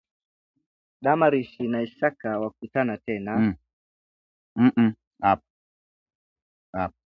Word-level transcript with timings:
Damaris 1.03 1.51
na 1.61 1.79
Isaka 1.87 2.29
Wakutana 2.39 2.97
Tena 2.97 3.55